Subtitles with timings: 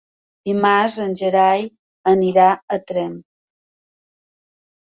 [0.49, 1.67] Dimarts en Gerai
[2.13, 3.15] anirà a Tremp.